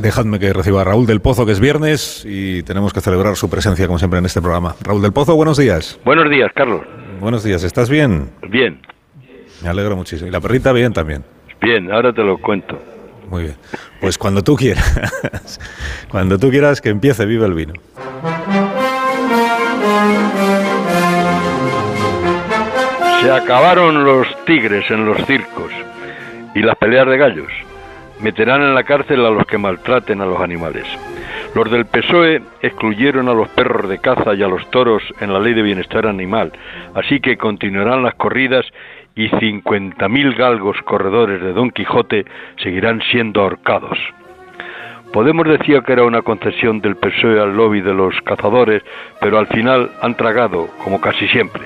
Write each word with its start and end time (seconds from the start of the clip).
Dejadme 0.00 0.38
que 0.38 0.54
reciba 0.54 0.80
a 0.80 0.84
Raúl 0.84 1.04
del 1.06 1.20
Pozo, 1.20 1.44
que 1.44 1.52
es 1.52 1.60
viernes 1.60 2.24
y 2.26 2.62
tenemos 2.62 2.94
que 2.94 3.02
celebrar 3.02 3.36
su 3.36 3.50
presencia, 3.50 3.86
como 3.86 3.98
siempre, 3.98 4.18
en 4.18 4.24
este 4.24 4.40
programa. 4.40 4.74
Raúl 4.80 5.02
del 5.02 5.12
Pozo, 5.12 5.36
buenos 5.36 5.58
días. 5.58 6.00
Buenos 6.06 6.30
días, 6.30 6.50
Carlos. 6.54 6.80
Buenos 7.20 7.44
días, 7.44 7.62
¿estás 7.64 7.90
bien? 7.90 8.30
Bien. 8.48 8.80
Me 9.62 9.68
alegro 9.68 9.96
muchísimo. 9.96 10.28
Y 10.28 10.30
la 10.30 10.40
perrita 10.40 10.72
bien 10.72 10.94
también. 10.94 11.22
Bien, 11.60 11.92
ahora 11.92 12.14
te 12.14 12.22
lo 12.22 12.38
cuento. 12.38 12.80
Muy 13.28 13.42
bien. 13.42 13.56
Pues 14.00 14.16
cuando 14.16 14.42
tú 14.42 14.56
quieras, 14.56 15.60
cuando 16.10 16.38
tú 16.38 16.48
quieras 16.48 16.80
que 16.80 16.88
empiece, 16.88 17.26
vive 17.26 17.44
el 17.44 17.52
vino. 17.52 17.74
Se 23.20 23.30
acabaron 23.30 24.02
los 24.02 24.26
tigres 24.46 24.90
en 24.90 25.04
los 25.04 25.18
circos 25.26 25.70
y 26.54 26.62
las 26.62 26.78
peleas 26.78 27.06
de 27.06 27.18
gallos 27.18 27.69
meterán 28.22 28.62
en 28.62 28.74
la 28.74 28.84
cárcel 28.84 29.24
a 29.24 29.30
los 29.30 29.46
que 29.46 29.58
maltraten 29.58 30.20
a 30.20 30.26
los 30.26 30.40
animales. 30.40 30.86
Los 31.54 31.70
del 31.70 31.86
PSOE 31.86 32.42
excluyeron 32.62 33.28
a 33.28 33.34
los 33.34 33.48
perros 33.48 33.88
de 33.88 33.98
caza 33.98 34.34
y 34.34 34.42
a 34.42 34.48
los 34.48 34.70
toros 34.70 35.02
en 35.20 35.32
la 35.32 35.40
ley 35.40 35.54
de 35.54 35.62
bienestar 35.62 36.06
animal, 36.06 36.52
así 36.94 37.20
que 37.20 37.36
continuarán 37.36 38.02
las 38.02 38.14
corridas 38.14 38.64
y 39.16 39.28
50.000 39.28 40.36
galgos 40.36 40.76
corredores 40.82 41.42
de 41.42 41.52
Don 41.52 41.70
Quijote 41.70 42.24
seguirán 42.62 43.02
siendo 43.10 43.40
ahorcados. 43.40 43.98
Podemos 45.12 45.46
decir 45.48 45.82
que 45.82 45.92
era 45.92 46.04
una 46.04 46.22
concesión 46.22 46.80
del 46.80 46.94
PSOE 46.94 47.40
al 47.40 47.56
lobby 47.56 47.80
de 47.80 47.94
los 47.94 48.14
cazadores, 48.22 48.82
pero 49.20 49.38
al 49.38 49.48
final 49.48 49.90
han 50.00 50.14
tragado, 50.14 50.68
como 50.84 51.00
casi 51.00 51.26
siempre. 51.28 51.62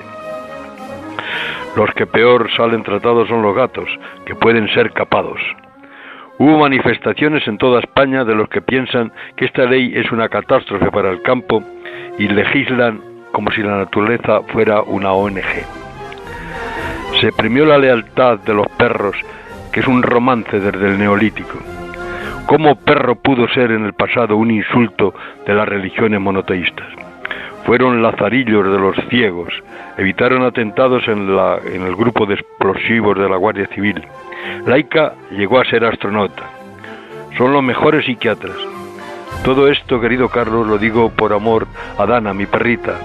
Los 1.75 1.91
que 1.93 2.07
peor 2.07 2.49
salen 2.57 2.81
tratados 2.81 3.27
son 3.27 3.43
los 3.43 3.55
gatos, 3.55 3.87
que 4.25 4.33
pueden 4.33 4.67
ser 4.73 4.91
capados. 4.93 5.39
Hubo 6.37 6.57
manifestaciones 6.59 7.47
en 7.47 7.57
toda 7.57 7.79
España 7.79 8.25
de 8.25 8.35
los 8.35 8.49
que 8.49 8.61
piensan 8.61 9.11
que 9.37 9.45
esta 9.45 9.63
ley 9.65 9.93
es 9.95 10.11
una 10.11 10.27
catástrofe 10.27 10.91
para 10.91 11.09
el 11.09 11.21
campo 11.21 11.63
y 12.19 12.27
legislan 12.27 13.01
como 13.31 13.51
si 13.51 13.61
la 13.61 13.77
naturaleza 13.77 14.41
fuera 14.51 14.81
una 14.81 15.13
ONG. 15.13 15.41
Se 17.21 17.31
premió 17.31 17.65
la 17.65 17.77
lealtad 17.77 18.39
de 18.39 18.53
los 18.53 18.67
perros, 18.77 19.15
que 19.71 19.79
es 19.79 19.87
un 19.87 20.03
romance 20.03 20.59
desde 20.59 20.87
el 20.87 20.99
neolítico. 20.99 21.57
¿Cómo 22.47 22.75
perro 22.75 23.15
pudo 23.15 23.47
ser 23.47 23.71
en 23.71 23.85
el 23.85 23.93
pasado 23.93 24.35
un 24.35 24.51
insulto 24.51 25.13
de 25.47 25.53
las 25.53 25.67
religiones 25.67 26.19
monoteístas? 26.19 26.87
Fueron 27.65 28.01
lazarillos 28.01 28.63
de 28.63 28.77
los 28.77 28.95
ciegos, 29.09 29.51
evitaron 29.97 30.43
atentados 30.43 31.07
en, 31.07 31.27
el 31.29 31.95
grupo 31.95 32.25
de 32.25 32.35
explosivos 32.35 33.17
de 33.17 33.27
la 33.27 33.37
Guardia 33.37 33.67
Civil, 33.73 34.03
Laika 34.67 35.13
llegó 35.31 35.59
a 35.59 35.65
ser 35.65 35.83
astronauta. 35.83 36.43
Son 37.37 37.51
los 37.51 37.63
mejores 37.63 38.05
psiquiatras. 38.05 38.55
Todo 39.43 39.67
esto, 39.67 39.99
querido 39.99 40.29
Carlos, 40.29 40.67
lo 40.67 40.77
digo 40.77 41.09
por 41.09 41.33
amor 41.33 41.67
a 41.97 42.05
Dana, 42.05 42.33
mi 42.33 42.45
perrita, 42.45 42.99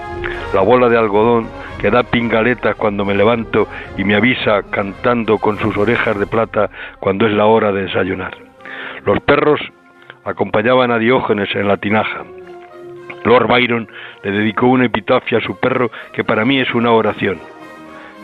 la 0.53 0.61
bola 0.61 0.89
de 0.89 0.97
algodón 0.97 1.47
que 1.79 1.89
da 1.89 2.03
pingaletas 2.03 2.75
cuando 2.75 3.03
me 3.03 3.15
levanto 3.15 3.67
y 3.97 4.03
me 4.03 4.15
avisa 4.15 4.61
cantando 4.69 5.39
con 5.39 5.57
sus 5.57 5.75
orejas 5.77 6.17
de 6.19 6.27
plata 6.27 6.69
cuando 6.99 7.25
es 7.25 7.33
la 7.33 7.47
hora 7.47 7.71
de 7.71 7.83
desayunar. 7.83 8.37
Los 9.05 9.19
perros 9.21 9.59
acompañaban 10.23 10.91
a 10.91 10.99
Diógenes 10.99 11.49
en 11.55 11.67
la 11.67 11.77
tinaja. 11.77 12.23
Lord 13.23 13.47
Byron 13.47 13.87
le 14.23 14.31
dedicó 14.31 14.67
una 14.67 14.85
epitafia 14.85 15.37
a 15.37 15.41
su 15.41 15.57
perro 15.59 15.91
que 16.13 16.23
para 16.23 16.45
mí 16.45 16.59
es 16.59 16.73
una 16.73 16.91
oración. 16.91 17.39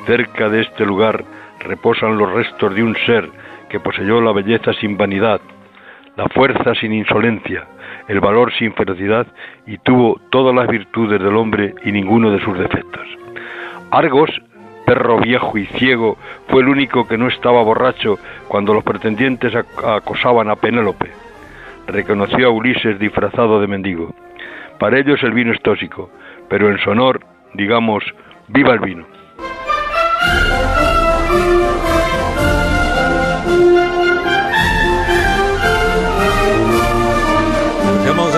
Cerca 0.06 0.50
de 0.50 0.62
este 0.62 0.86
lugar 0.86 1.24
reposan 1.60 2.18
los 2.18 2.32
restos 2.32 2.74
de 2.74 2.84
un 2.84 2.96
ser 3.06 3.30
que 3.70 3.80
poseyó 3.80 4.22
la 4.22 4.32
belleza 4.32 4.74
sin 4.74 4.98
vanidad, 4.98 5.42
la 6.16 6.28
fuerza 6.30 6.74
sin 6.76 6.94
insolencia, 6.94 7.66
el 8.08 8.20
valor 8.20 8.54
sin 8.54 8.74
ferocidad 8.74 9.28
y 9.66 9.78
tuvo 9.78 10.20
todas 10.30 10.56
las 10.56 10.68
virtudes 10.68 11.22
del 11.22 11.36
hombre 11.36 11.76
y 11.84 11.92
ninguno 11.92 12.32
de 12.32 12.40
sus 12.40 12.58
defectos. 12.58 13.06
Argos, 13.92 14.30
perro 14.86 15.20
viejo 15.20 15.58
y 15.58 15.66
ciego, 15.66 16.18
fue 16.48 16.62
el 16.62 16.70
único 16.70 17.08
que 17.08 17.18
no 17.18 17.28
estaba 17.28 17.62
borracho 17.62 18.18
cuando 18.48 18.74
los 18.74 18.84
pretendientes 18.84 19.54
acosaban 19.56 20.50
a 20.50 20.56
Penélope. 20.56 21.12
Reconoció 21.88 22.48
a 22.48 22.52
Ulises 22.52 23.00
disfrazado 23.00 23.60
de 23.60 23.68
mendigo. 23.68 24.14
Para 24.80 25.00
ellos 25.00 25.22
el 25.24 25.32
vino 25.32 25.54
es 25.54 25.62
tóxico, 25.62 26.10
pero 26.50 26.70
en 26.70 26.78
su 26.80 26.90
honor, 26.90 27.20
digamos, 27.54 28.04
viva 28.48 28.74
el 28.74 28.80
vino. 28.80 29.18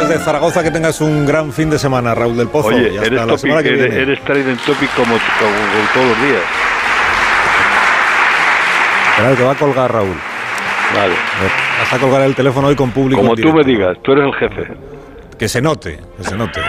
de 0.10 0.18
Zaragoza 0.18 0.64
que 0.64 0.72
tengas 0.72 1.02
un 1.02 1.24
gran 1.24 1.54
fin 1.54 1.70
de 1.70 1.78
semana, 1.78 2.16
Raúl 2.16 2.36
del 2.36 2.48
Pozo. 2.48 2.70
Oye, 2.70 2.96
eres, 2.96 3.12
la 3.12 3.28
topic, 3.28 3.62
que 3.62 3.70
eres, 3.70 3.94
eres 3.94 4.20
trading 4.22 4.56
topic 4.66 4.90
como, 4.96 5.16
todos 5.94 6.08
los 6.08 6.22
días. 6.24 6.42
Espera, 9.12 9.36
te 9.36 9.44
va 9.44 9.52
a 9.52 9.56
colgar, 9.56 9.92
Raúl. 9.94 10.16
Vale. 10.96 11.14
Vas 11.80 11.94
a 11.94 11.98
colgar 12.00 12.22
el 12.24 12.34
teléfono 12.34 12.70
hoy 12.70 12.76
con 12.76 12.90
público. 12.90 13.22
Como 13.22 13.36
tú 13.36 13.54
me 13.54 13.64
digas, 13.64 13.98
tú 14.02 14.14
eres 14.14 14.26
el 14.26 14.34
jefe. 14.34 14.74
Que 15.40 15.48
se 15.48 15.62
note, 15.62 15.98
que 16.18 16.24
se 16.26 16.36
note. 16.36 16.60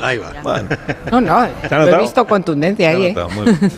Ahí 0.00 0.16
va. 0.16 0.32
Bueno. 0.42 0.68
No, 1.12 1.20
no, 1.20 1.44
he 1.44 1.98
visto 2.00 2.26
contundencia 2.26 2.90
ahí. 2.90 3.06
¿eh? 3.06 3.14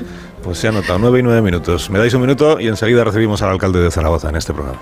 Pues 0.44 0.58
se 0.58 0.68
ha 0.68 0.70
notado, 0.70 1.00
nueve 1.00 1.18
y 1.18 1.22
nueve 1.24 1.42
minutos. 1.42 1.90
Me 1.90 1.98
dais 1.98 2.14
un 2.14 2.20
minuto 2.20 2.60
y 2.60 2.68
enseguida 2.68 3.02
recibimos 3.02 3.42
al 3.42 3.50
alcalde 3.50 3.80
de 3.80 3.90
Zaragoza 3.90 4.28
en 4.28 4.36
este 4.36 4.54
programa. 4.54 4.78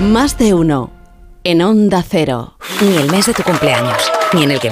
Más 0.00 0.36
de 0.38 0.54
uno. 0.54 0.90
En 1.44 1.62
Onda 1.62 2.02
Cero. 2.02 2.56
Ni 2.80 2.96
el 2.96 3.12
mes 3.12 3.26
de 3.26 3.34
tu 3.34 3.44
cumpleaños, 3.44 4.10
ni 4.32 4.42
en 4.42 4.50
el 4.50 4.58
que 4.58 4.64